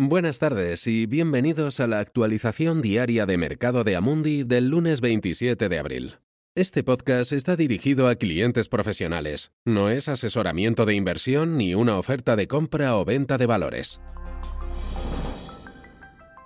[0.00, 5.68] Buenas tardes y bienvenidos a la actualización diaria de mercado de Amundi del lunes 27
[5.68, 6.18] de abril.
[6.54, 12.36] Este podcast está dirigido a clientes profesionales, no es asesoramiento de inversión ni una oferta
[12.36, 14.00] de compra o venta de valores.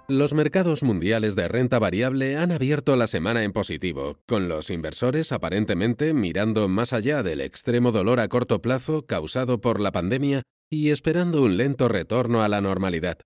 [0.09, 5.31] Los mercados mundiales de renta variable han abierto la semana en positivo, con los inversores
[5.31, 10.41] aparentemente mirando más allá del extremo dolor a corto plazo causado por la pandemia
[10.71, 13.19] y esperando un lento retorno a la normalidad.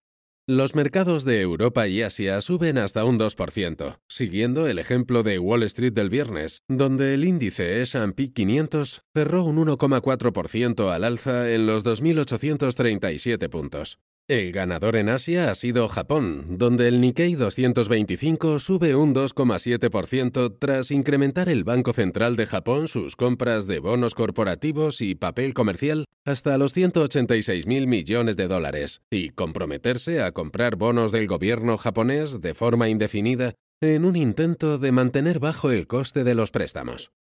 [0.48, 5.64] Los mercados de Europa y Asia suben hasta un 2%, siguiendo el ejemplo de Wall
[5.64, 11.84] Street del viernes, donde el índice S&P 500 cerró un 1,4% al alza en los
[11.84, 13.98] 2.837 puntos.
[14.28, 20.90] El ganador en Asia ha sido Japón, donde el Nikkei 225 sube un 2,7% tras
[20.90, 26.58] incrementar el Banco Central de Japón sus compras de bonos corporativos y papel comercial hasta
[26.58, 32.54] los 186 mil millones de dólares y comprometerse a comprar bonos del gobierno japonés de
[32.54, 37.12] forma indefinida en un intento de mantener bajo el coste de los préstamos.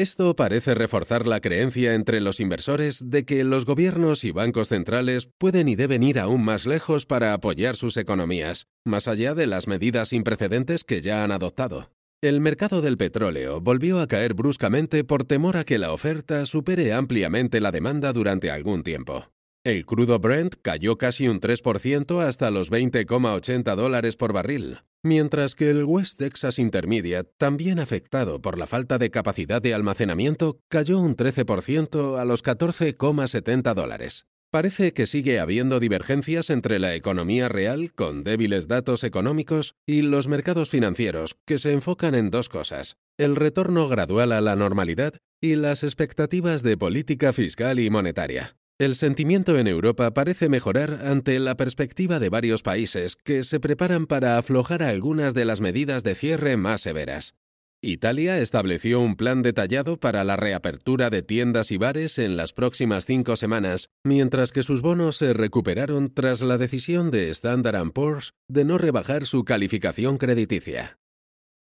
[0.00, 5.28] Esto parece reforzar la creencia entre los inversores de que los gobiernos y bancos centrales
[5.36, 9.66] pueden y deben ir aún más lejos para apoyar sus economías, más allá de las
[9.66, 11.90] medidas sin precedentes que ya han adoptado.
[12.22, 16.94] El mercado del petróleo volvió a caer bruscamente por temor a que la oferta supere
[16.94, 19.26] ampliamente la demanda durante algún tiempo.
[19.64, 25.70] El crudo Brent cayó casi un 3% hasta los 20,80 dólares por barril, mientras que
[25.70, 31.16] el West Texas Intermediate, también afectado por la falta de capacidad de almacenamiento, cayó un
[31.16, 34.26] 13% a los 14,70 dólares.
[34.50, 40.26] Parece que sigue habiendo divergencias entre la economía real, con débiles datos económicos, y los
[40.26, 45.54] mercados financieros, que se enfocan en dos cosas, el retorno gradual a la normalidad y
[45.54, 48.56] las expectativas de política fiscal y monetaria.
[48.80, 54.06] El sentimiento en Europa parece mejorar ante la perspectiva de varios países que se preparan
[54.06, 57.34] para aflojar algunas de las medidas de cierre más severas.
[57.82, 63.04] Italia estableció un plan detallado para la reapertura de tiendas y bares en las próximas
[63.04, 68.64] cinco semanas, mientras que sus bonos se recuperaron tras la decisión de Standard Poor's de
[68.64, 70.98] no rebajar su calificación crediticia.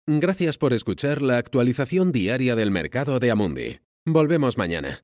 [0.08, 3.80] Gracias por escuchar la actualización diaria del mercado de Amundi.
[4.06, 5.04] Volvemos mañana.